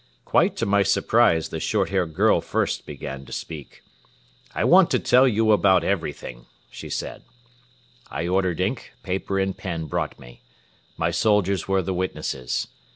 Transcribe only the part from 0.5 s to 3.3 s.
to my surprise the short haired girl first began